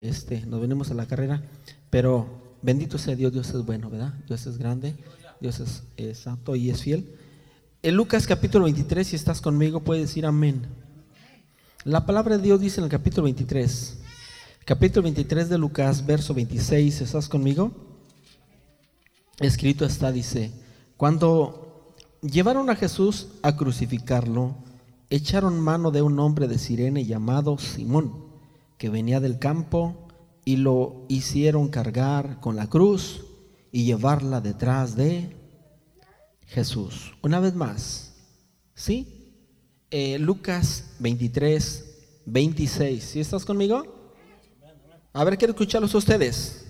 [0.00, 1.42] este, nos venimos a la carrera,
[1.90, 2.26] pero
[2.62, 4.14] bendito sea Dios, Dios es bueno, ¿verdad?
[4.26, 4.94] Dios es grande,
[5.40, 5.60] Dios
[5.96, 7.14] es, santo y es fiel.
[7.82, 10.66] En Lucas capítulo 23, si estás conmigo, puedes decir amén.
[11.84, 13.98] La palabra de Dios dice en el capítulo 23,
[14.64, 17.72] capítulo 23 de Lucas, verso 26, ¿estás conmigo?
[19.38, 20.50] Escrito está, dice,
[20.96, 24.56] cuando llevaron a Jesús a crucificarlo,
[25.10, 28.29] echaron mano de un hombre de Sirene llamado Simón
[28.80, 30.08] que venía del campo
[30.42, 33.26] y lo hicieron cargar con la cruz
[33.70, 35.36] y llevarla detrás de
[36.46, 37.12] Jesús.
[37.20, 38.14] Una vez más,
[38.74, 39.36] ¿sí?
[39.90, 43.04] Eh, Lucas 23, 26.
[43.04, 43.84] ¿Sí estás conmigo?
[45.12, 46.64] A ver, quiero escucharlos ustedes.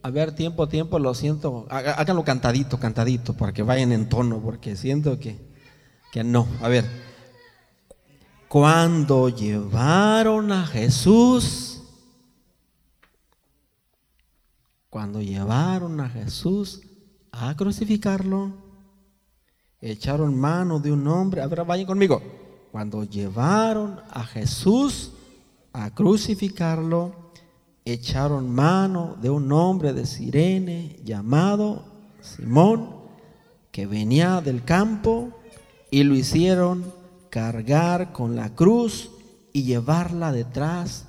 [0.00, 1.66] A ver, tiempo, tiempo, lo siento.
[1.68, 5.52] Háganlo cantadito, cantadito, para que vayan en tono, porque siento que
[6.12, 6.46] que no.
[6.60, 6.84] A ver,
[8.52, 11.80] cuando llevaron a Jesús,
[14.90, 16.82] cuando llevaron a Jesús
[17.30, 18.52] a crucificarlo,
[19.80, 22.20] echaron mano de un hombre, a ver, vayan conmigo,
[22.70, 25.12] cuando llevaron a Jesús
[25.72, 27.14] a crucificarlo,
[27.86, 31.86] echaron mano de un hombre de Sirene llamado
[32.20, 32.96] Simón,
[33.70, 35.30] que venía del campo
[35.90, 37.00] y lo hicieron
[37.32, 39.10] cargar con la cruz
[39.54, 41.06] y llevarla detrás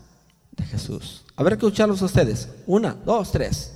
[0.56, 1.26] de Jesús.
[1.36, 2.48] A ver, escucharlos ustedes.
[2.66, 3.74] Una, dos, tres.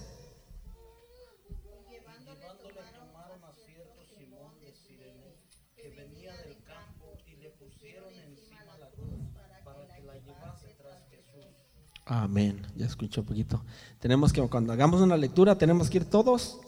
[12.05, 12.65] Amén.
[12.77, 13.61] Ya escuché un poquito.
[13.99, 16.61] Tenemos que, cuando hagamos una lectura, tenemos que ir todos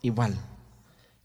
[0.00, 0.34] igual.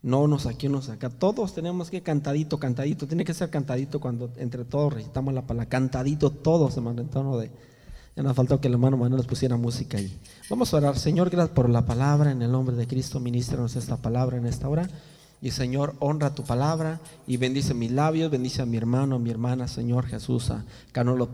[0.03, 1.09] No nos aquí, nos acá.
[1.09, 3.07] Todos tenemos que cantadito, cantadito.
[3.07, 5.69] Tiene que ser cantadito cuando entre todos recitamos la palabra.
[5.69, 7.51] Cantadito todos, hermano, en tono de.
[8.15, 10.19] Ya nos faltó que el hermano Manuel nos pusiera música ahí.
[10.49, 10.97] Vamos a orar.
[10.97, 12.31] Señor, gracias por la palabra.
[12.31, 14.89] En el nombre de Cristo, ministranos esta palabra en esta hora.
[15.43, 19.31] Y Señor, honra tu palabra y bendice mis labios, bendice a mi hermano, a mi
[19.31, 21.27] hermana, Señor Jesús, a cada uno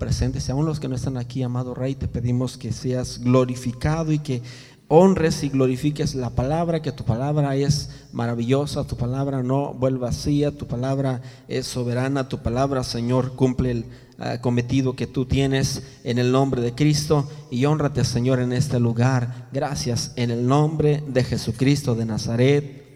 [0.50, 4.41] aún los que no están aquí, amado Rey, te pedimos que seas glorificado y que
[4.87, 10.55] honres y glorifiques la palabra, que tu palabra es maravillosa, tu palabra no vuelve vacía,
[10.55, 13.85] tu palabra es soberana, tu palabra, Señor, cumple el
[14.17, 18.79] ah, cometido que tú tienes en el nombre de Cristo y honrate, Señor, en este
[18.79, 19.49] lugar.
[19.51, 22.87] Gracias en el nombre de Jesucristo de Nazaret.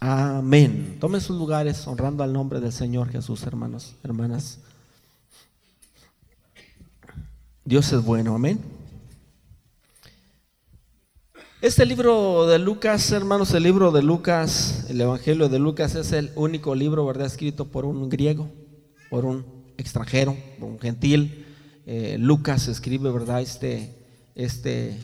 [0.00, 0.98] Amén.
[1.00, 4.58] Tomen sus lugares honrando al nombre del Señor Jesús, hermanos, hermanas.
[7.64, 8.60] Dios es bueno, amén.
[11.66, 16.30] Este libro de Lucas, hermanos, el libro de Lucas, el Evangelio de Lucas es el
[16.36, 18.48] único libro, ¿verdad?, escrito por un griego,
[19.10, 19.44] por un
[19.76, 21.44] extranjero, por un gentil.
[21.84, 23.92] Eh, Lucas escribe, ¿verdad?, este,
[24.36, 24.96] este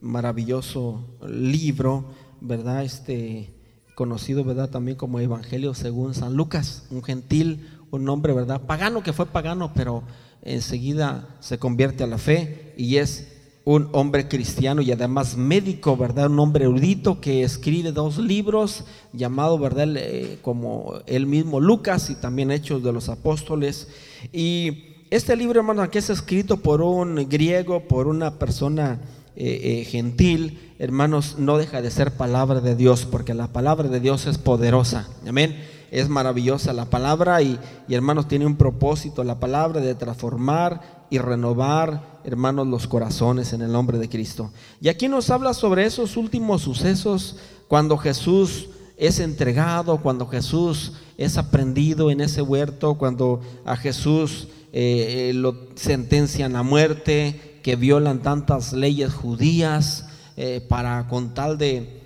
[0.00, 2.06] maravilloso libro,
[2.40, 3.54] ¿verdad?, este
[3.94, 9.12] conocido, ¿verdad?, también como Evangelio según San Lucas, un gentil, un hombre, ¿verdad?, pagano que
[9.12, 10.02] fue pagano, pero
[10.42, 13.37] enseguida se convierte a la fe y es
[13.68, 16.30] un hombre cristiano y además médico, ¿verdad?
[16.30, 19.94] Un hombre erudito que escribe dos libros llamado, ¿verdad?
[19.94, 23.88] Eh, como él mismo Lucas y también Hechos de los Apóstoles.
[24.32, 29.00] Y este libro, hermano, que es escrito por un griego, por una persona
[29.36, 34.00] eh, eh, gentil, hermanos, no deja de ser palabra de Dios, porque la palabra de
[34.00, 35.10] Dios es poderosa.
[35.26, 35.54] Amén
[35.90, 37.58] es maravillosa la palabra y,
[37.88, 43.72] hermanos tiene un propósito, la palabra de transformar y renovar, hermanos, los corazones en el
[43.72, 44.50] nombre de Cristo.
[44.80, 47.36] Y aquí nos habla sobre esos últimos sucesos
[47.68, 55.32] cuando Jesús es entregado, cuando Jesús es aprendido en ese huerto, cuando a Jesús eh,
[55.34, 62.02] lo sentencian a muerte, que violan tantas leyes judías eh, para con tal de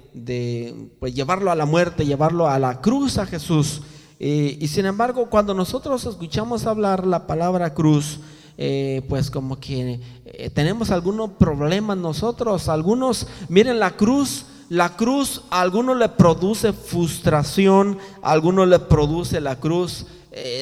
[0.98, 3.82] pues, llevarlo a la muerte, llevarlo a la cruz a Jesús.
[4.24, 8.20] Eh, y sin embargo, cuando nosotros escuchamos hablar la palabra cruz,
[8.56, 12.69] eh, pues como que eh, tenemos algunos problemas nosotros.
[12.69, 19.40] Algunos, miren la cruz, la cruz a algunos le produce frustración, a algunos le produce
[19.40, 20.06] la cruz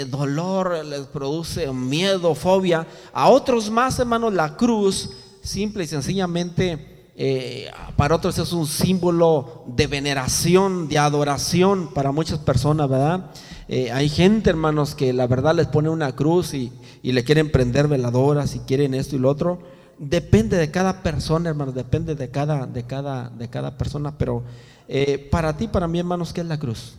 [0.08, 2.88] dolor, les produce miedo, fobia.
[3.12, 5.10] A otros más, hermanos, la cruz
[5.42, 6.89] simple y sencillamente
[7.22, 13.30] eh, para otros es un símbolo de veneración, de adoración para muchas personas, ¿verdad?
[13.68, 16.72] Eh, hay gente, hermanos, que la verdad les pone una cruz y,
[17.02, 19.60] le quieren prender veladoras y quieren esto y lo otro.
[19.98, 24.42] Depende de cada persona, hermanos, depende de cada, de cada, de cada persona, pero
[24.88, 26.94] eh, para ti, para mí, hermanos, ¿qué es la cruz?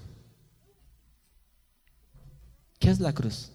[2.78, 3.50] ¿Qué es la cruz?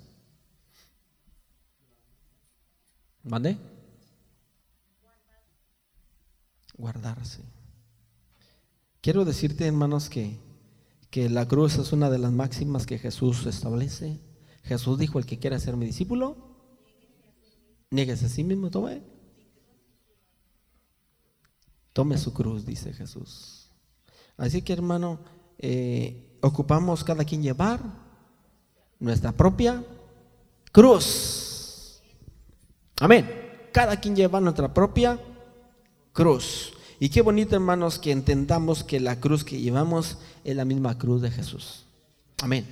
[3.23, 3.57] ¿Mande?
[6.77, 7.43] Guardarse.
[9.01, 10.39] Quiero decirte, hermanos, que,
[11.11, 14.21] que la cruz es una de las máximas que Jesús establece.
[14.63, 16.37] Jesús dijo, el que quiera ser mi discípulo,
[17.91, 19.03] nieguese a sí mismo, tome.
[21.93, 23.71] Tome su cruz, dice Jesús.
[24.37, 25.21] Así que, hermano,
[25.59, 27.81] eh, ocupamos cada quien llevar
[28.99, 29.83] nuestra propia
[30.73, 32.03] cruz.
[33.01, 33.31] Amén.
[33.73, 35.36] Cada quien lleva nuestra propia cruz.
[36.99, 41.21] Y qué bonito, hermanos, que entendamos que la cruz que llevamos es la misma cruz
[41.21, 41.85] de Jesús.
[42.43, 42.67] Amén.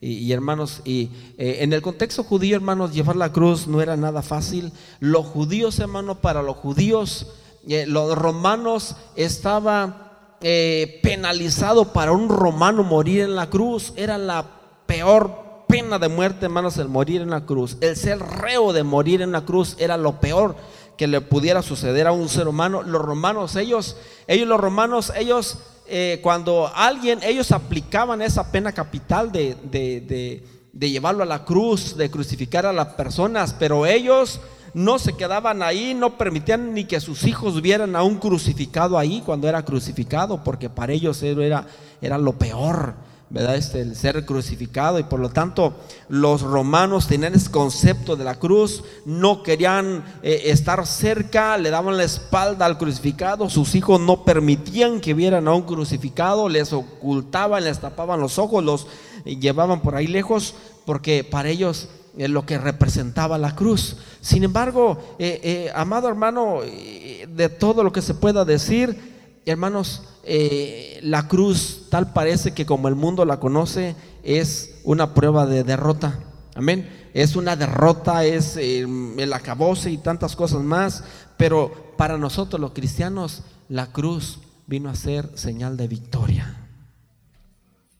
[0.00, 4.22] Y, hermanos, y eh, en el contexto judío, hermanos, llevar la cruz no era nada
[4.22, 4.72] fácil.
[5.00, 7.26] Los judíos, hermanos, para los judíos,
[7.68, 13.92] eh, los romanos estaba eh, penalizado para un romano morir en la cruz.
[13.96, 14.46] Era la
[14.86, 17.76] peor pena de muerte, hermanos, el morir en la cruz.
[17.80, 20.56] El ser reo de morir en la cruz era lo peor
[20.96, 22.82] que le pudiera suceder a un ser humano.
[22.82, 23.96] Los romanos, ellos,
[24.26, 30.90] ellos los romanos, ellos, eh, cuando alguien, ellos aplicaban esa pena capital de, de, de,
[30.90, 34.40] llevarlo a la cruz, de crucificar a las personas, pero ellos
[34.74, 39.22] no se quedaban ahí, no permitían ni que sus hijos vieran a un crucificado ahí
[39.24, 41.66] cuando era crucificado, porque para ellos era,
[42.00, 42.94] era lo peor.
[43.28, 43.56] ¿Verdad?
[43.56, 45.74] Este, el ser crucificado y por lo tanto
[46.08, 51.96] los romanos tenían ese concepto de la cruz, no querían eh, estar cerca, le daban
[51.96, 57.64] la espalda al crucificado, sus hijos no permitían que vieran a un crucificado, les ocultaban,
[57.64, 58.86] les tapaban los ojos, los
[59.24, 63.96] llevaban por ahí lejos porque para ellos es lo que representaba la cruz.
[64.20, 69.15] Sin embargo, eh, eh, amado hermano, de todo lo que se pueda decir,
[69.46, 75.46] hermanos, eh, la cruz tal parece que como el mundo la conoce es una prueba
[75.46, 76.18] de derrota.
[76.54, 77.10] Amén.
[77.14, 81.04] Es una derrota, es eh, el acabose y tantas cosas más.
[81.36, 86.68] Pero para nosotros los cristianos la cruz vino a ser señal de victoria.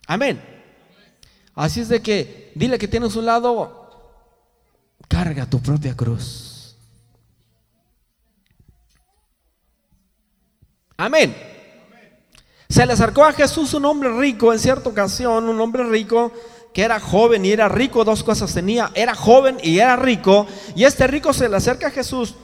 [0.07, 0.43] Amén.
[1.55, 4.21] Así es de que dile que tienes un lado,
[5.09, 6.56] carga tu propia cruz.
[10.97, 11.37] Amén.
[12.69, 16.33] Se le acercó a Jesús un hombre rico en cierta ocasión, un hombre rico
[16.73, 20.85] que era joven y era rico, dos cosas tenía, era joven y era rico, y
[20.85, 22.35] este rico se le acerca a Jesús,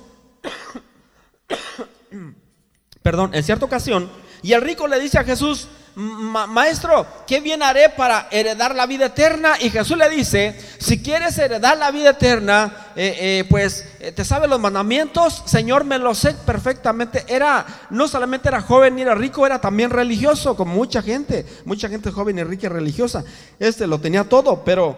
[3.02, 4.10] perdón, en cierta ocasión,
[4.40, 9.06] y el rico le dice a Jesús, maestro, ¿qué bien haré para heredar la vida
[9.06, 9.54] eterna?
[9.60, 14.24] Y Jesús le dice, si quieres heredar la vida eterna, eh, eh, pues eh, te
[14.24, 17.24] sabes los mandamientos, Señor, me lo sé perfectamente.
[17.28, 21.88] Era, no solamente era joven ni era rico, era también religioso, como mucha gente, mucha
[21.88, 23.24] gente joven y rica y religiosa.
[23.58, 24.96] Este lo tenía todo, pero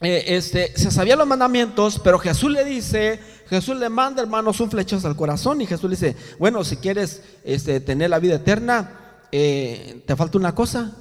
[0.00, 3.20] este, se sabía los mandamientos, pero Jesús le dice,
[3.50, 7.22] Jesús le manda, hermanos, un flechazo al corazón y Jesús le dice, bueno, si quieres
[7.44, 10.96] este, tener la vida eterna, eh, te falta una cosa,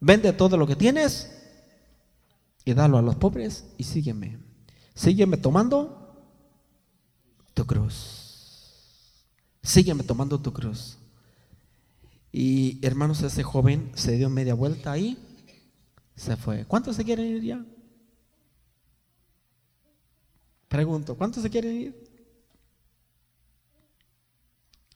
[0.00, 1.30] vende todo lo que tienes
[2.64, 4.38] y dalo a los pobres y sígueme.
[4.94, 6.14] Sígueme tomando
[7.52, 8.24] tu cruz.
[9.62, 10.98] Sígueme tomando tu cruz.
[12.32, 15.16] Y hermanos, ese joven se dio media vuelta ahí,
[16.16, 16.64] se fue.
[16.64, 17.64] ¿Cuántos se quieren ir ya?
[20.68, 22.04] Pregunto, ¿cuántos se quieren ir?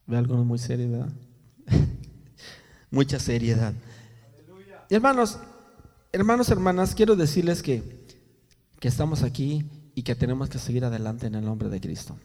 [0.07, 1.13] Ve algunos muy serios, ¿verdad?
[2.91, 3.75] Mucha seriedad.
[4.91, 5.39] hermanos,
[6.13, 7.83] hermanos, hermanas, quiero decirles que,
[8.81, 9.65] que estamos aquí
[9.95, 12.17] y que tenemos que seguir adelante en el nombre de Cristo.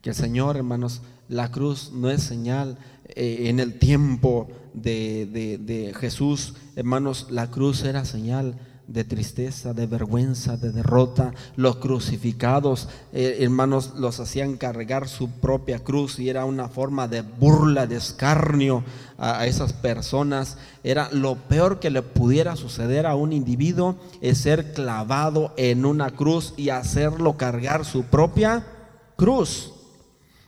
[0.00, 5.58] Que el Señor, hermanos, la cruz no es señal eh, en el tiempo de, de,
[5.58, 8.56] de Jesús, hermanos, la cruz era señal
[8.90, 11.32] de tristeza, de vergüenza, de derrota.
[11.54, 17.22] Los crucificados, eh, hermanos, los hacían cargar su propia cruz y era una forma de
[17.22, 18.82] burla, de escarnio
[19.16, 20.58] a, esas personas.
[20.82, 26.10] Era lo peor que le pudiera suceder a un individuo es ser clavado en una
[26.10, 28.66] cruz y hacerlo cargar su propia
[29.14, 29.72] cruz.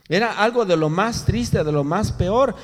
[0.09, 2.55] Era algo de lo más triste, de lo más peor.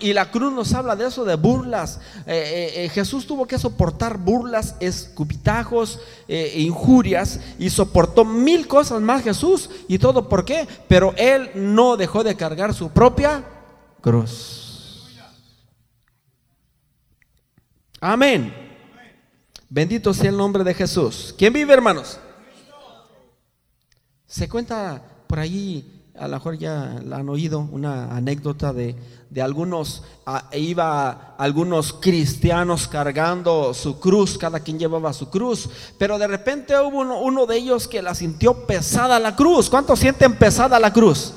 [0.00, 2.00] Y, la cruz nos habla de eso, de burlas.
[2.26, 9.22] Eh, eh, eh, Jesús tuvo que soportar burlas, escupitajos, injurias y soportó mil cosas más
[9.22, 9.68] Jesús.
[9.88, 10.66] ¿Y todo por qué?
[10.88, 13.44] Pero él no dejó de cargar su propia
[14.00, 15.04] cruz.
[18.00, 18.54] Amén.
[19.68, 21.34] Bendito sea el nombre de Jesús.
[21.36, 22.18] ¿Quién vive, hermanos?
[24.26, 28.94] Se cuenta por ahí a lo mejor ya la han oído, una anécdota de,
[29.30, 30.02] de algunos,
[30.52, 35.68] iba algunos cristianos cargando su cruz, cada quien llevaba su cruz,
[35.98, 39.68] pero de repente hubo uno, de ellos que la sintió pesada la cruz.
[39.68, 41.34] ¿Cuántos sienten pesada la cruz?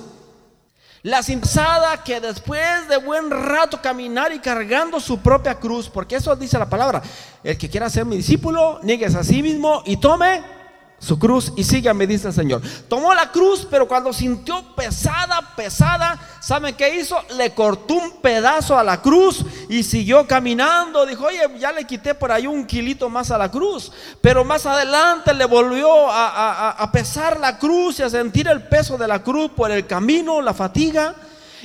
[1.02, 6.36] La pesada que después de buen rato caminar y cargando su propia cruz, porque eso
[6.36, 7.02] dice la palabra,
[7.44, 10.59] el que quiera ser mi discípulo, niegues a sí mismo y tome
[11.00, 12.62] su cruz y sígame, dice el Señor.
[12.88, 17.18] Tomó la cruz, pero cuando sintió pesada, pesada, ¿saben qué hizo?
[17.38, 21.06] Le cortó un pedazo a la cruz y siguió caminando.
[21.06, 23.92] Dijo, oye, ya le quité por ahí un kilito más a la cruz.
[24.22, 28.98] Pero más adelante le volvió a, a pesar la cruz y a sentir el peso
[28.98, 31.16] de la cruz por el camino, la fatiga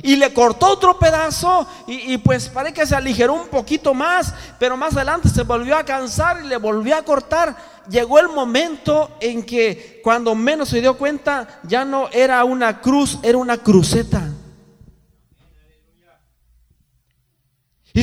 [0.03, 4.77] y le cortó otro pedazo y, pues parece que se aligeró un poquito más, pero
[4.77, 7.74] más adelante se volvió a cansar y le volvió a cortar.
[7.89, 13.19] Llegó el momento en que cuando menos se dio cuenta ya no era una cruz,
[13.23, 14.31] era una cruceta.
[17.97, 18.03] Y,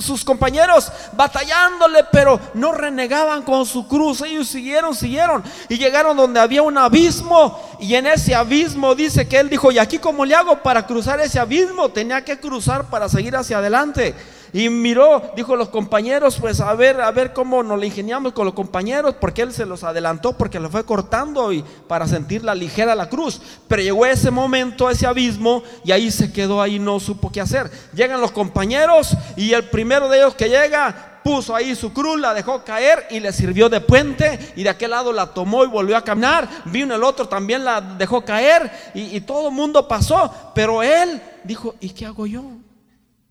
[0.00, 4.22] sus compañeros batallándole, pero no renegaban con su cruz.
[4.22, 5.44] Ellos siguieron, siguieron.
[5.68, 7.60] Y llegaron donde había un abismo.
[7.78, 11.20] Y en ese abismo dice que él dijo, ¿y aquí cómo le hago para cruzar
[11.20, 11.90] ese abismo?
[11.90, 14.14] Tenía que cruzar para seguir hacia adelante.
[14.52, 18.44] Y miró, dijo los compañeros, pues a ver, a ver cómo nos le ingeniamos con
[18.44, 22.54] los compañeros, porque él se los adelantó, porque lo fue cortando y para sentir la
[22.54, 23.40] ligera la cruz.
[23.68, 27.70] Pero llegó ese momento, ese abismo, y ahí se quedó, ahí no supo qué hacer.
[27.92, 32.32] Llegan los compañeros y el primero de ellos que llega puso ahí su cruz, la
[32.34, 35.96] dejó caer y le sirvió de puente y de aquel lado la tomó y volvió
[35.96, 36.48] a caminar.
[36.66, 41.20] Vino el otro, también la dejó caer y, y todo el mundo pasó, pero él
[41.42, 42.44] dijo, ¿y qué hago yo?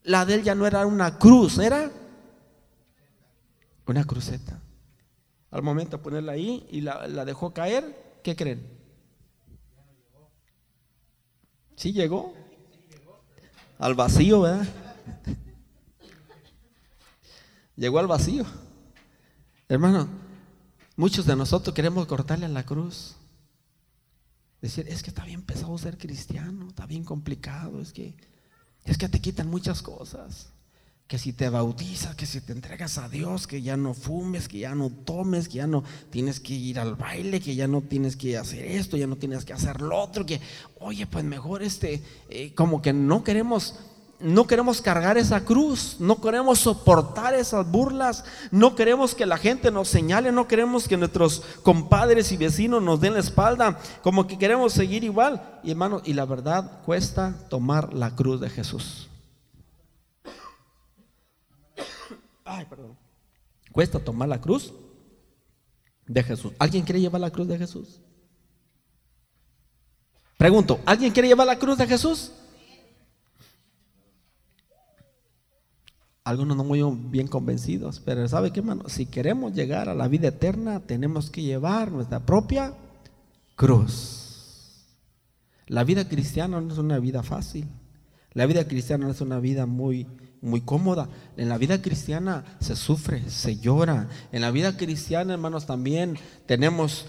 [0.05, 1.91] La de él ya no era una cruz, era
[3.87, 4.61] una cruceta.
[5.49, 8.67] Al momento de ponerla ahí y la, dejó caer, ¿qué creen?
[11.75, 12.33] Sí llegó.
[13.79, 14.67] Al vacío, ¿verdad?
[17.75, 18.45] Llegó al vacío.
[19.67, 20.07] Hermano,
[20.95, 23.15] muchos de nosotros queremos cortarle a la cruz.
[24.61, 28.15] Decir, es que está bien pesado ser cristiano, está bien complicado, es que
[28.85, 30.49] es que te quitan muchas cosas.
[31.07, 34.59] Que si te bautizas, que si te entregas a Dios, que ya no fumes, que
[34.59, 38.15] ya no tomes, que ya no tienes que ir al baile, que ya no tienes
[38.15, 40.41] que hacer esto, ya no tienes que hacer lo otro, que
[40.79, 43.75] oye, pues mejor este, eh, como que no queremos
[44.19, 49.71] no queremos cargar esa cruz, no queremos soportar esas burlas, no queremos que la gente
[49.71, 54.37] nos señale, no queremos que nuestros compadres y vecinos nos den la espalda, como que
[54.37, 55.59] queremos seguir igual.
[55.63, 59.09] Y hermanos, y la verdad cuesta tomar la cruz de Jesús.
[62.45, 62.97] Ay, perdón.
[63.71, 64.73] Cuesta tomar la cruz
[66.07, 66.53] de Jesús.
[66.59, 67.99] ¿Alguien quiere llevar la cruz de Jesús?
[70.37, 72.31] Pregunto, ¿alguien quiere llevar la cruz de Jesús?
[76.25, 78.89] Algunos no muy bien convencidos, pero ¿sabe qué, hermano?
[78.89, 82.73] Si queremos llegar a la vida eterna, tenemos que llevar nuestra propia
[83.55, 84.85] cruz.
[85.67, 87.67] La vida cristiana no es una vida fácil.
[88.33, 90.07] La vida cristiana no es una vida muy
[90.41, 91.09] muy cómoda.
[91.37, 94.07] En la vida cristiana se sufre, se llora.
[94.31, 97.05] En la vida cristiana, hermanos, también tenemos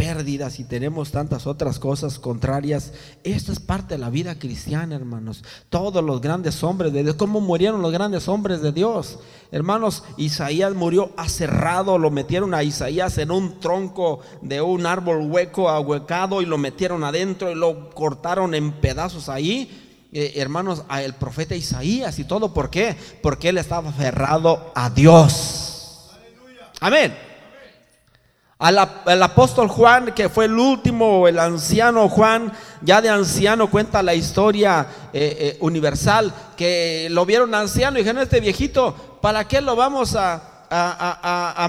[0.00, 2.94] pérdidas y tenemos tantas otras cosas contrarias.
[3.22, 5.44] Esta es parte de la vida cristiana, hermanos.
[5.68, 9.18] Todos los grandes hombres de Dios, ¿cómo murieron los grandes hombres de Dios?
[9.52, 15.68] Hermanos, Isaías murió aserrado, lo metieron a Isaías en un tronco de un árbol hueco,
[15.68, 20.08] ahuecado, y lo metieron adentro y lo cortaron en pedazos ahí.
[20.14, 22.96] Eh, hermanos, el profeta Isaías y todo, ¿por qué?
[23.22, 26.08] Porque él estaba aferrado a Dios.
[26.80, 27.29] Amén.
[28.60, 32.52] Al, apóstol Juan, que fue el último, el anciano Juan,
[32.82, 38.20] ya de anciano cuenta la historia eh, eh, universal, que lo vieron anciano y dijeron,
[38.20, 40.42] este viejito, ¿para qué lo vamos a,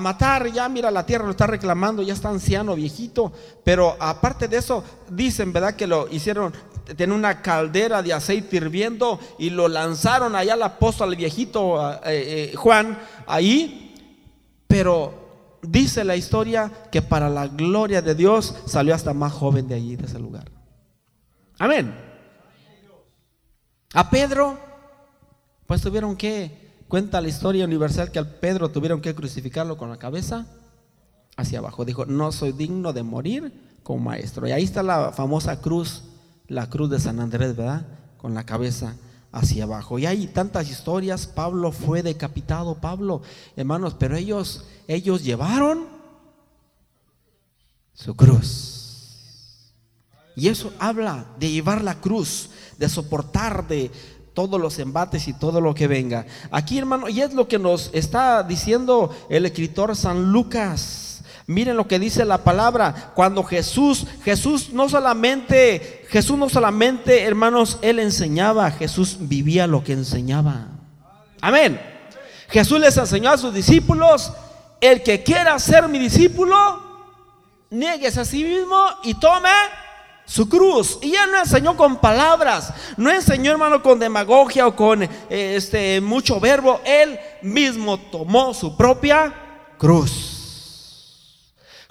[0.01, 0.51] matar?
[0.51, 3.31] Ya mira, la tierra lo está reclamando, ya está anciano, viejito.
[3.63, 5.77] Pero aparte de eso, dicen, ¿verdad?
[5.77, 6.51] Que lo hicieron,
[6.97, 12.53] tiene una caldera de aceite hirviendo y lo lanzaron allá al apóstol, al viejito eh,
[12.57, 13.87] Juan, ahí.
[14.67, 15.20] Pero
[15.63, 19.95] dice la historia que para la gloria de Dios salió hasta más joven de allí,
[19.95, 20.49] de ese lugar.
[21.59, 21.93] Amén.
[23.93, 24.57] A Pedro,
[25.67, 29.97] pues tuvieron que, cuenta la historia universal que al Pedro tuvieron que crucificarlo con la
[29.97, 30.47] cabeza
[31.37, 31.85] hacia abajo.
[31.85, 34.47] Dijo, no soy digno de morir como maestro.
[34.47, 36.03] Y ahí está la famosa cruz,
[36.47, 37.85] la cruz de San Andrés, ¿verdad?
[38.17, 38.95] Con la cabeza
[39.31, 39.99] hacia abajo.
[39.99, 43.21] Y hay tantas historias, Pablo fue decapitado, Pablo,
[43.55, 45.87] hermanos, pero ellos, ellos llevaron
[47.93, 49.73] su cruz.
[50.35, 53.91] Y eso habla de llevar la cruz, de soportar de
[54.33, 56.25] todos los embates y todo lo que venga.
[56.51, 61.10] Aquí, hermano, y es lo que nos está diciendo el escritor San Lucas.
[61.51, 63.11] Miren lo que dice la palabra.
[63.13, 69.93] Cuando Jesús, Jesús no solamente, Jesús no solamente, hermanos, él enseñaba, Jesús vivía lo que
[69.93, 70.67] enseñaba.
[71.41, 71.79] Amén.
[72.49, 74.31] Jesús les enseñó a sus discípulos,
[74.79, 76.55] el que quiera ser mi discípulo,
[77.69, 79.49] niegues a sí mismo y tome
[80.25, 80.99] su cruz.
[81.01, 85.99] Y él no enseñó con palabras, no enseñó hermano con demagogia o con eh, este
[85.99, 89.33] mucho verbo, él mismo tomó su propia
[89.77, 90.30] cruz.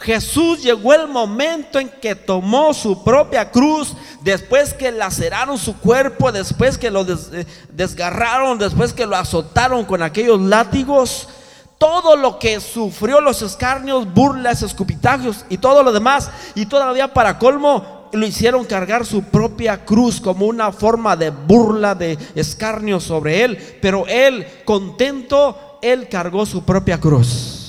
[0.01, 6.33] Jesús llegó el momento en que tomó su propia cruz, después que laceraron su cuerpo,
[6.33, 11.29] después que lo eh, desgarraron, después que lo azotaron con aquellos látigos,
[11.77, 17.39] todo lo que sufrió los escarnios, burlas, escupitagios y todo lo demás, y todavía para
[17.39, 23.45] colmo, lo hicieron cargar su propia cruz como una forma de burla, de escarnio sobre
[23.45, 27.60] él, pero él, contento, él cargó su propia cruz.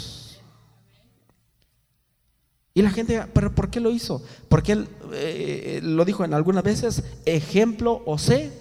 [2.73, 4.23] Y la gente, pero ¿por qué lo hizo?
[4.47, 8.51] Porque él eh, lo dijo en algunas veces, ejemplo os he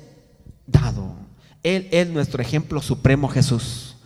[0.67, 1.14] dado.
[1.62, 3.97] Él es nuestro ejemplo supremo Jesús.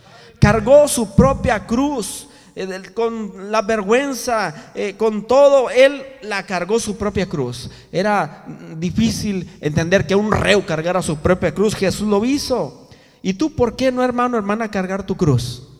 [0.40, 6.96] Cargó su propia cruz eh, con la vergüenza, eh, con todo, él la cargó su
[6.96, 7.70] propia cruz.
[7.90, 8.44] Era
[8.76, 11.74] difícil entender que un reo cargara su propia cruz.
[11.74, 12.88] Jesús lo hizo.
[13.22, 15.73] ¿Y tú por qué no, hermano, hermana, cargar tu cruz?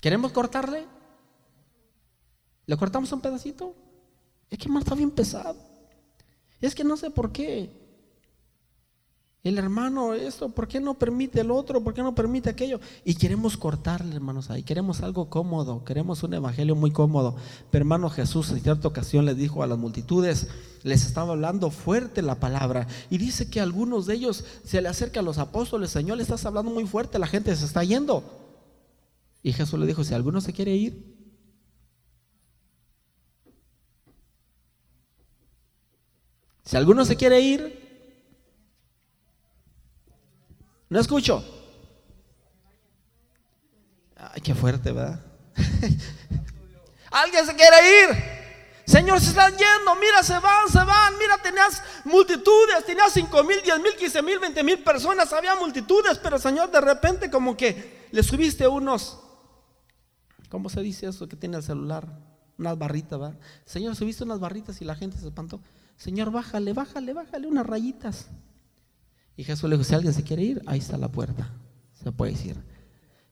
[0.00, 0.86] ¿Queremos cortarle?
[2.66, 3.74] ¿Le cortamos un pedacito?
[4.50, 5.56] Es que está bien pesado.
[6.60, 7.70] Es que no sé por qué.
[9.44, 11.82] El hermano, esto, ¿por qué no permite el otro?
[11.82, 12.80] ¿Por qué no permite aquello?
[13.04, 14.62] Y queremos cortarle, hermanos, ahí.
[14.62, 17.36] Queremos algo cómodo, queremos un evangelio muy cómodo.
[17.70, 20.48] Pero hermano Jesús en cierta ocasión les dijo a las multitudes,
[20.82, 22.88] les estaba hablando fuerte la palabra.
[23.10, 26.44] Y dice que algunos de ellos se le acerca a los apóstoles, Señor, le estás
[26.44, 28.47] hablando muy fuerte, la gente se está yendo.
[29.42, 31.04] Y Jesús le dijo, si alguno se quiere ir,
[36.64, 37.88] si alguno se quiere ir,
[40.88, 41.44] no escucho.
[44.16, 45.24] Ay, qué fuerte, ¿verdad?
[47.10, 48.38] Alguien se quiere ir.
[48.84, 53.62] Señor, se están yendo, mira, se van, se van, mira, tenías multitudes, tenías cinco mil,
[53.62, 58.08] diez mil, quince mil, veinte mil personas, había multitudes, pero Señor, de repente como que
[58.10, 59.27] le subiste unos
[60.48, 62.08] ¿Cómo se dice eso que tiene el celular?
[62.58, 63.34] Unas barritas, ¿va?
[63.64, 65.60] Señor, subiste unas barritas y la gente se espantó.
[65.96, 68.28] Señor, bájale, bájale, bájale unas rayitas.
[69.36, 71.52] Y Jesús le dijo, si alguien se quiere ir, ahí está la puerta.
[72.02, 72.56] Se puede ir.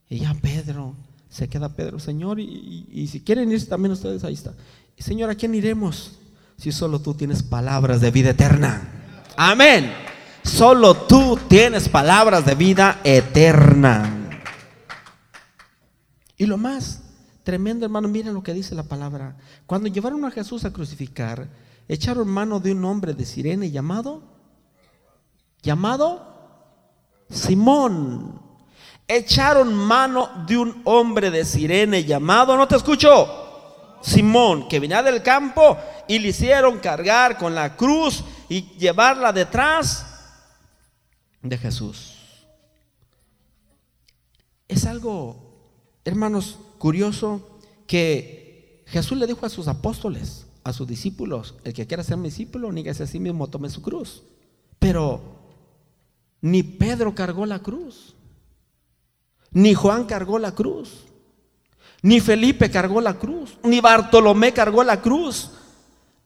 [0.08, 0.94] Y ya Pedro,
[1.28, 4.54] se queda Pedro, Señor, y, si quieren irse también ustedes, ahí está.
[4.96, 6.18] Y Señor, ¿a quién iremos?
[6.56, 8.88] Si solo tú tienes palabras de vida eterna.
[9.36, 9.92] Amén.
[10.42, 14.40] Solo tú tienes palabras de vida eterna.
[16.38, 17.02] Y lo más
[17.46, 18.08] Tremendo, hermano.
[18.08, 19.36] Miren lo que dice la palabra.
[19.66, 21.48] Cuando llevaron a Jesús a crucificar,
[21.86, 24.24] echaron mano de un hombre de Sirene llamado,
[25.62, 28.42] llamado Simón.
[29.06, 35.22] Echaron mano de un hombre de Sirene llamado, no te escucho, Simón, que venía del
[35.22, 35.78] campo
[36.08, 40.04] y le hicieron cargar con la cruz y llevarla detrás
[41.42, 42.16] de Jesús.
[44.66, 51.72] Es algo, hermanos, curioso que Jesús le dijo a sus apóstoles, a sus discípulos, el
[51.72, 54.22] que quiera ser mi discípulo, ni que sea así mismo tome su cruz.
[54.78, 55.20] Pero
[56.40, 58.14] ni Pedro cargó la cruz,
[59.50, 61.04] ni Juan cargó la cruz,
[62.02, 65.50] ni Felipe cargó la cruz, ni Bartolomé cargó la cruz.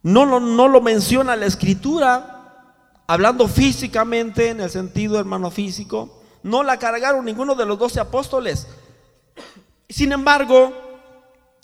[0.03, 2.75] No lo, no lo menciona la escritura,
[3.07, 6.23] hablando físicamente, en el sentido hermano físico.
[6.43, 8.67] No la cargaron ninguno de los doce apóstoles.
[9.91, 10.73] Sin embargo,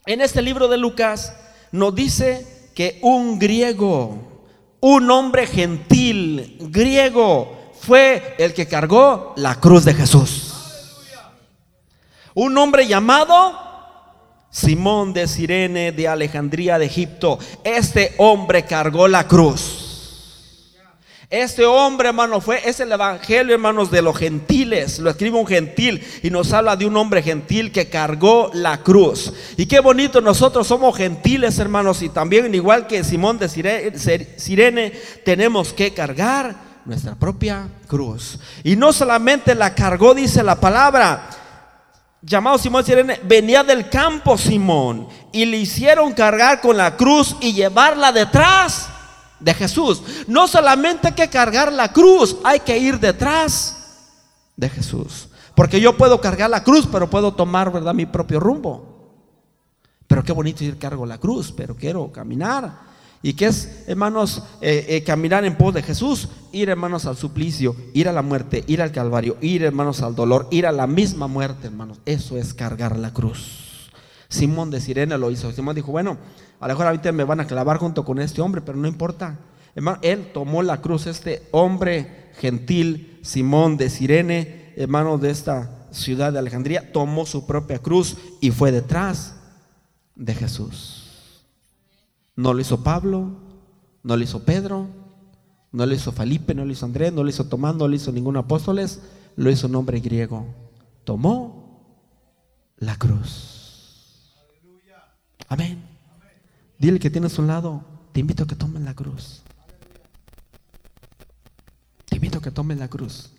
[0.05, 1.33] en este libro de Lucas
[1.71, 4.45] nos dice que un griego,
[4.81, 10.55] un hombre gentil griego, fue el que cargó la cruz de Jesús.
[12.35, 13.59] Un hombre llamado
[14.51, 17.39] Simón de Sirene de Alejandría de Egipto.
[17.63, 19.86] Este hombre cargó la cruz.
[21.29, 25.01] Este hombre, hermano, fue, es el evangelio, hermanos, de los gentiles.
[25.01, 29.33] Lo escribe un gentil y nos habla de un hombre gentil que cargó la cruz.
[29.57, 34.93] Y qué bonito, nosotros somos gentiles, hermanos, y también, igual que Simón de Sirene,
[35.25, 38.39] tenemos que cargar nuestra propia cruz.
[38.63, 41.29] Y no solamente la cargó, dice la palabra,
[42.23, 47.53] llamado Simón Sirene, venía del campo Simón y le hicieron cargar con la cruz y
[47.53, 48.91] llevarla detrás
[49.41, 50.03] de Jesús.
[50.27, 53.77] No solamente hay que cargar la cruz, hay que ir detrás
[54.57, 55.29] de Jesús.
[55.55, 58.97] Porque yo puedo cargar la cruz, pero puedo tomar, ¿verdad?, mi propio rumbo.
[60.07, 62.87] Pero qué bonito ir cargo la cruz, pero quiero caminar.
[63.23, 66.29] ¿Y qué es, hermanos, eh, eh, caminar en pos de Jesús?
[66.53, 70.47] Ir, hermanos, al suplicio, ir a la muerte, ir al Calvario, ir, hermanos, al dolor,
[70.51, 71.99] ir a la misma muerte, hermanos.
[72.05, 73.91] Eso es cargar la cruz.
[74.29, 75.51] Simón de Sirena lo hizo.
[75.53, 76.19] Simón dijo, bueno,
[76.59, 79.39] a lo mejor ahorita me van a clavar junto con este hombre, pero no importa.
[79.75, 86.33] Hermano, él tomó la cruz, este hombre gentil, Simón de Sirene, hermano de esta ciudad
[86.33, 89.37] de Alejandría, tomó su propia cruz y fue detrás
[90.15, 91.45] de Jesús.
[92.35, 93.31] No lo hizo Pablo,
[94.03, 94.89] no lo hizo Pedro,
[95.73, 98.13] no lo hizo Felipe, no lo hizo Andrés, no lo hizo Tomás, no lo hizo
[98.13, 99.03] ningún apóstoles,
[99.37, 100.47] lo hizo un hombre griego.
[101.05, 101.67] Tomó
[102.79, 104.33] la cruz.
[105.49, 105.96] Amén.
[106.79, 109.43] Dile que tienes un lado, te invito a que tomen la cruz.
[112.05, 113.31] Te invito a que tomen la cruz.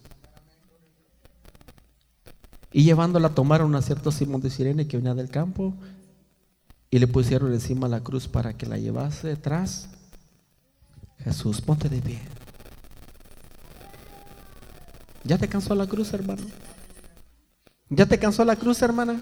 [2.71, 5.73] Y llevándola tomaron a cierto Simón de Sirene que venía del campo
[6.89, 9.89] y le pusieron encima la cruz para que la llevase detrás.
[11.19, 12.21] Jesús, ponte de pie.
[15.23, 16.43] ¿Ya te cansó la cruz, hermano?
[17.89, 19.21] ¿Ya te cansó la cruz, hermana?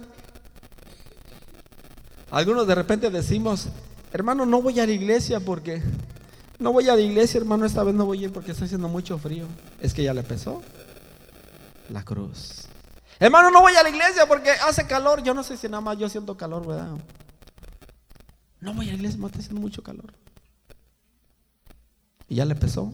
[2.29, 3.69] Algunos de repente decimos,
[4.15, 5.81] hermano, no voy a la iglesia porque
[6.57, 8.87] no voy a la iglesia, hermano, esta vez no voy a ir porque está haciendo
[8.87, 9.45] mucho frío.
[9.81, 10.61] Es que ya le pesó
[11.89, 12.63] la cruz.
[13.19, 15.21] Hermano, no voy a la iglesia porque hace calor.
[15.21, 16.97] Yo no sé si nada más yo siento calor, ¿verdad?
[18.61, 20.13] No voy a la iglesia, me está haciendo mucho calor.
[22.27, 22.93] Y ya le pesó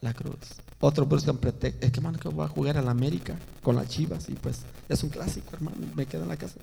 [0.00, 0.36] la cruz.
[0.80, 1.86] Otro buscan pretexto.
[1.86, 4.28] Es que, hermano, que voy a jugar a la América con las chivas.
[4.28, 5.76] Y pues es un clásico, hermano.
[5.94, 6.56] Me quedo en la casa.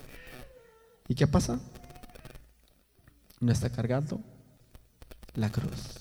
[1.08, 1.60] ¿Y qué pasa?
[3.44, 4.22] No está cargando
[5.36, 5.98] la cruz.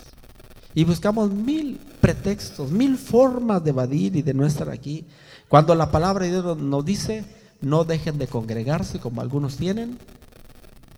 [0.74, 5.06] Y buscamos mil pretextos, mil formas de evadir y de no estar aquí.
[5.48, 7.24] Cuando la palabra de Dios nos dice,
[7.60, 9.98] no dejen de congregarse como algunos tienen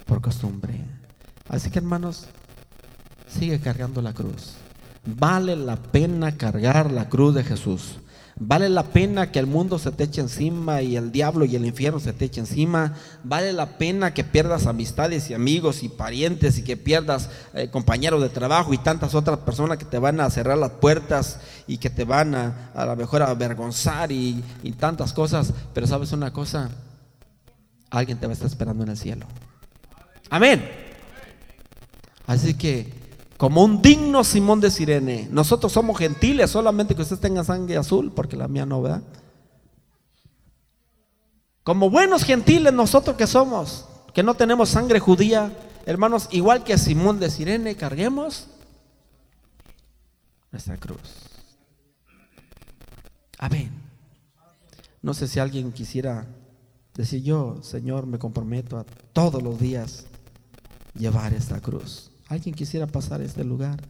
[0.04, 0.85] por costumbre.
[1.48, 2.26] Así que hermanos,
[3.26, 4.52] sigue cargando la cruz.
[5.07, 7.96] Vale la pena cargar la cruz de Jesús.
[8.36, 11.64] Vale la pena que el mundo se te eche encima y el diablo y el
[11.64, 12.94] infierno se te eche encima.
[13.22, 18.20] Vale la pena que pierdas amistades y amigos y parientes y que pierdas eh, compañeros
[18.20, 21.90] de trabajo y tantas otras personas que te van a cerrar las puertas y que
[21.90, 25.52] te van a a lo mejor a avergonzar y, y tantas cosas.
[25.72, 26.70] Pero sabes una cosa,
[27.88, 29.26] alguien te va a estar esperando en el cielo.
[30.28, 30.68] Amén.
[32.26, 33.03] Así que
[33.36, 35.28] como un digno Simón de Sirene.
[35.30, 39.02] Nosotros somos gentiles, solamente que usted tenga sangre azul, porque la mía no, ¿verdad?
[41.62, 45.52] Como buenos gentiles nosotros que somos, que no tenemos sangre judía,
[45.86, 48.48] hermanos, igual que Simón de Sirene, carguemos
[50.52, 51.00] nuestra cruz.
[53.38, 53.70] Amén.
[55.02, 56.26] No sé si alguien quisiera
[56.94, 60.06] decir yo, Señor, me comprometo a todos los días
[60.94, 62.10] llevar esta cruz.
[62.28, 63.82] ¿Alguien quisiera pasar este lugar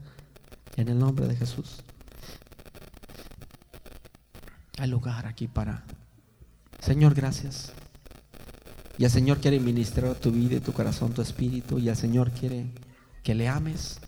[0.77, 1.83] en el nombre de Jesús?
[4.79, 5.85] Hay lugar aquí para...
[6.81, 7.73] Señor, gracias.
[8.99, 11.79] Y el Señor quiere ministrar tu vida tu corazón, tu espíritu.
[11.79, 12.67] Y el Señor quiere
[13.23, 14.01] que le ames,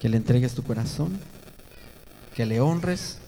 [0.00, 1.18] que le entregues tu corazón,
[2.34, 3.18] que le honres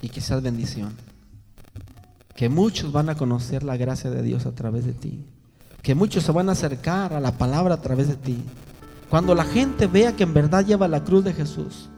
[0.00, 0.96] y que seas bendición.
[2.36, 5.24] Que muchos van a conocer la gracia de Dios a través de ti
[5.82, 8.42] que muchos se van a acercar a la palabra a través de ti.
[9.10, 11.88] Cuando la gente vea que en verdad lleva la cruz de Jesús,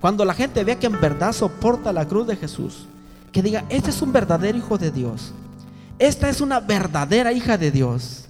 [0.00, 2.86] cuando la gente vea que en verdad soporta la cruz de Jesús,
[3.30, 5.32] que diga, este es un verdadero hijo de Dios,
[5.98, 8.26] esta es una verdadera hija de Dios.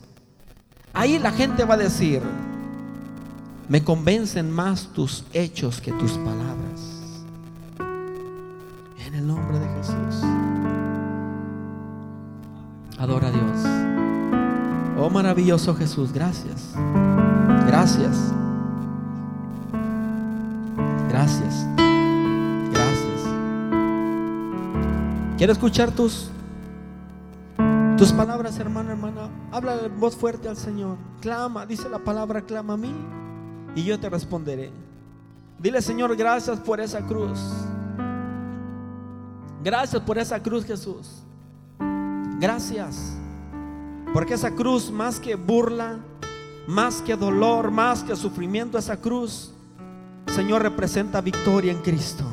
[0.93, 2.23] Ahí la gente va a decir,
[3.69, 7.25] me convencen más tus hechos que tus palabras.
[9.07, 10.25] En el nombre de Jesús.
[12.99, 13.46] Adora a Dios.
[15.17, 16.75] Maravilloso Jesús, gracias.
[17.67, 18.35] Gracias.
[21.09, 21.67] Gracias.
[22.71, 23.23] Gracias.
[25.39, 26.31] Quiero escuchar tus
[27.97, 29.31] tus palabras, hermano, hermana.
[29.53, 30.99] Habla en voz fuerte al Señor.
[31.23, 32.95] Clama, dice la palabra, clama a mí
[33.75, 34.71] y yo te responderé.
[35.59, 37.41] Dile, Señor, gracias por esa cruz.
[39.65, 41.23] Gracias por esa cruz, Jesús.
[42.39, 43.17] Gracias.
[44.17, 45.99] Porque esa cruz, más que burla,
[46.67, 49.53] más que dolor, más que sufrimiento, esa cruz,
[50.35, 52.25] Señor, representa victoria en Cristo.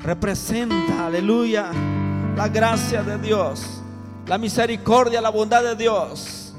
[0.00, 1.70] representa, aleluya,
[2.34, 3.82] la gracia de Dios,
[4.26, 6.54] la misericordia, la bondad de Dios.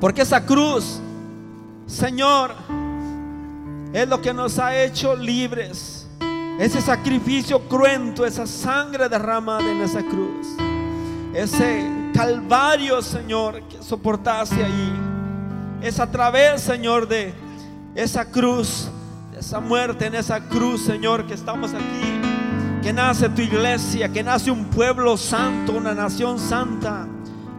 [0.00, 1.00] Porque esa cruz,
[1.86, 2.52] Señor,
[3.92, 6.06] es lo que nos ha hecho libres.
[6.60, 10.56] Ese sacrificio cruento, esa sangre derramada en esa cruz.
[11.36, 14.92] Ese calvario, Señor, que soportaste allí.
[15.82, 17.34] Es a través, Señor, de
[17.94, 18.88] esa cruz,
[19.32, 22.80] de esa muerte en esa cruz, Señor, que estamos aquí.
[22.82, 27.06] Que nace tu iglesia, que nace un pueblo santo, una nación santa,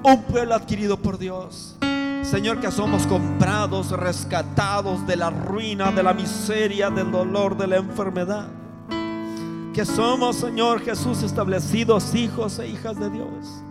[0.01, 1.77] un pueblo adquirido por Dios.
[2.23, 7.77] Señor, que somos comprados, rescatados de la ruina, de la miseria, del dolor, de la
[7.77, 8.47] enfermedad.
[9.71, 13.63] Que somos, Señor Jesús, establecidos hijos e hijas de Dios.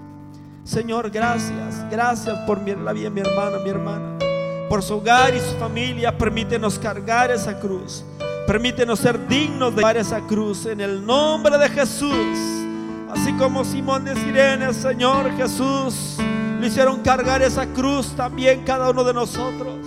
[0.67, 4.19] Señor, gracias, gracias por la vida mi hermano, mi hermana,
[4.69, 6.19] por su hogar y su familia.
[6.19, 8.05] Permítenos cargar esa cruz.
[8.49, 12.37] Permítenos ser dignos de llevar esa cruz en el nombre de Jesús.
[13.09, 16.17] Así como Simón de Sirene, Señor Jesús,
[16.61, 19.79] le hicieron cargar esa cruz también cada uno de nosotros.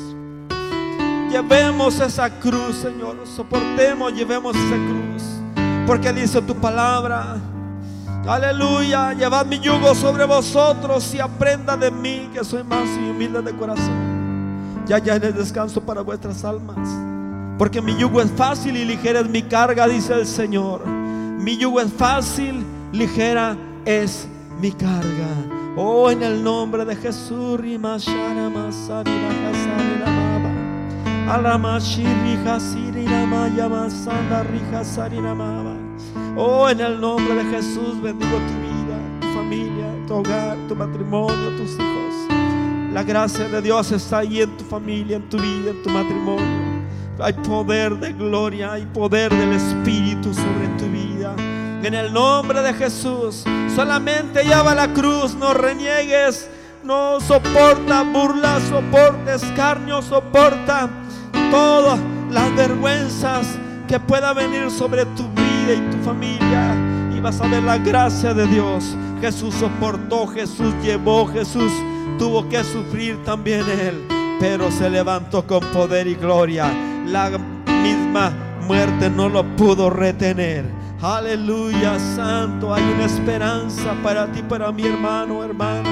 [1.29, 3.17] Llevemos esa cruz, Señor.
[3.25, 5.23] Soportemos, llevemos esa cruz.
[5.85, 7.35] Porque dice tu palabra
[8.27, 13.41] Aleluya, llevad mi yugo sobre vosotros y aprenda de mí que soy más y humilde
[13.41, 14.85] de corazón.
[14.85, 16.87] Ya ya en el descanso para vuestras almas.
[17.57, 20.85] Porque mi yugo es fácil y ligera es mi carga, dice el Señor.
[20.87, 24.27] Mi yugo es fácil, ligera es
[24.61, 25.27] mi carga.
[25.75, 27.59] Oh, en el nombre de Jesús,
[36.35, 41.49] Oh, en el nombre de Jesús bendigo tu vida, tu familia, tu hogar, tu matrimonio,
[41.57, 42.93] tus hijos.
[42.93, 46.79] La gracia de Dios está ahí en tu familia, en tu vida, en tu matrimonio.
[47.19, 51.35] Hay poder de gloria, hay poder del Espíritu sobre tu vida.
[51.83, 53.43] En el nombre de Jesús,
[53.75, 56.49] solamente lleva la cruz, no reniegues,
[56.83, 60.89] no soporta burlas, soporta escarnio, soporta
[61.51, 63.47] todas las vergüenzas
[63.87, 66.75] que pueda venir sobre tu vida y tu familia
[67.15, 68.95] y vas a ver la gracia de Dios.
[69.21, 71.71] Jesús soportó, Jesús llevó, Jesús
[72.17, 74.05] tuvo que sufrir también él,
[74.39, 76.71] pero se levantó con poder y gloria.
[77.05, 77.29] La
[77.83, 78.31] misma
[78.67, 80.65] muerte no lo pudo retener.
[81.01, 82.73] Aleluya, santo.
[82.73, 85.89] Hay una esperanza para ti, para mi hermano, hermana.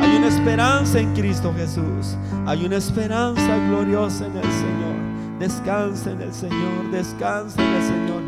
[0.00, 2.16] Hay una esperanza en Cristo Jesús.
[2.44, 5.38] Hay una esperanza gloriosa en el Señor.
[5.38, 8.21] Descansa en el Señor, descansa en el Señor.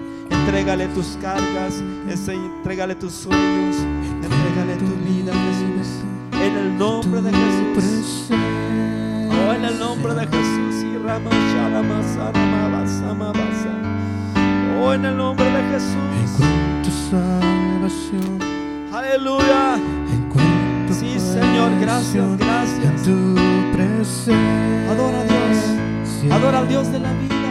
[0.46, 3.76] Entrégale tus cargas, entrégale tus sueños,
[4.22, 6.04] entrégale tu vida, Jesús.
[6.35, 8.28] En el nombre de Jesús.
[8.30, 10.85] Oh, en el nombre de Jesús.
[14.83, 16.37] Oh, en el nombre de Jesús.
[16.83, 18.38] tu salvación.
[18.92, 19.78] Aleluya.
[20.90, 23.02] Sí, Señor, gracias, gracias.
[23.02, 23.35] tu
[23.72, 24.90] presencia.
[24.90, 26.33] Adora a Dios.
[26.33, 27.43] Adora al Dios de la vida.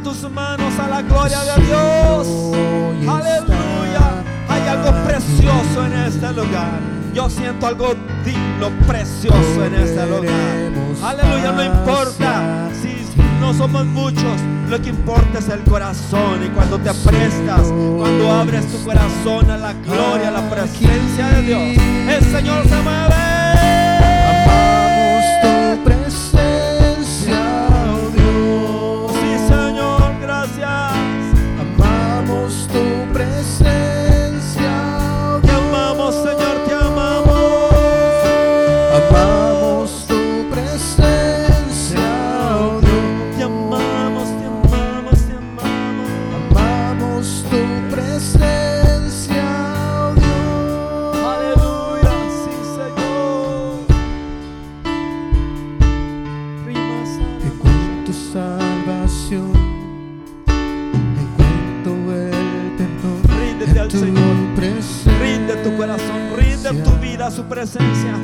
[0.00, 2.28] Tus manos a la gloria de Dios.
[3.08, 4.24] Aleluya.
[4.48, 6.78] Hay algo precioso en este lugar.
[7.14, 10.72] Yo siento algo digno, precioso en este lugar.
[11.02, 13.04] Aleluya, no importa si
[13.40, 16.44] no somos muchos, lo que importa es el corazón.
[16.44, 21.42] Y cuando te prestas, cuando abres tu corazón a la gloria, a la presencia de
[21.42, 23.28] Dios, el Señor se mueve.
[67.30, 68.14] Su presencia.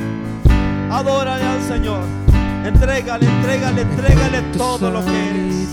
[0.91, 2.01] Adórale al Señor.
[2.65, 5.67] Entrégale, entrégale, entrégale todo lo que eres.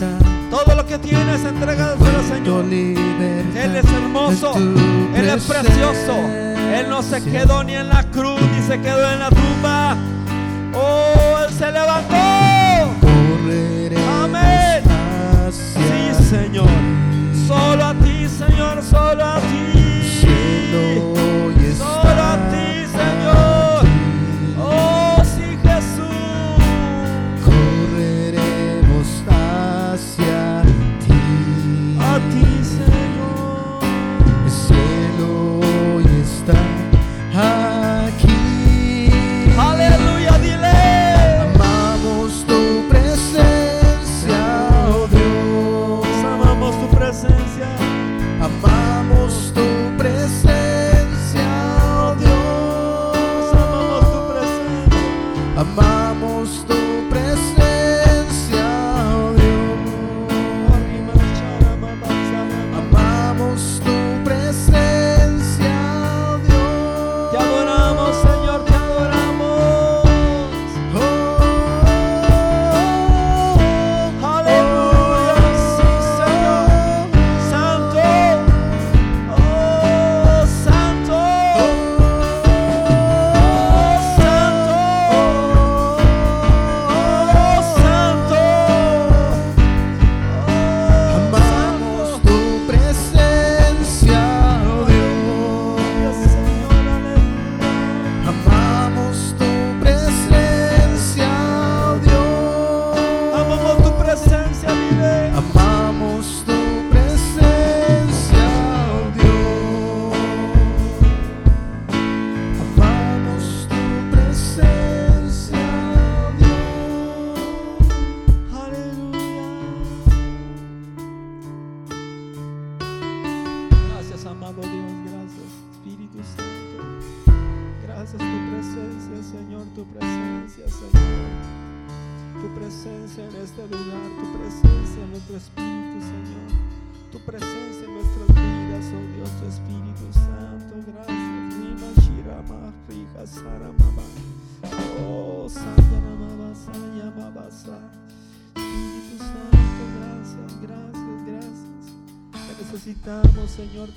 [0.51, 2.65] Todo lo que tienes, entrégale al Señor.
[2.67, 6.15] Él es hermoso, Él es precioso.
[6.75, 9.97] Él no se quedó ni en la cruz, ni se quedó en la tumba.
[10.75, 12.17] Oh, Él se levantó.
[14.23, 14.83] Amén.
[15.51, 16.69] Sí, Señor.
[17.47, 19.72] Solo a ti, Señor, solo a ti.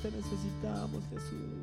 [0.02, 1.55] Te necesitamos, Jesús.